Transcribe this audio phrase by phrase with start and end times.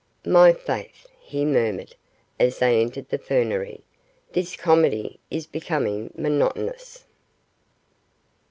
[0.25, 1.93] 'My faith!' he murmured,
[2.39, 3.81] as they entered the fernery;
[4.31, 7.05] 'this comedy is becoming monotonous.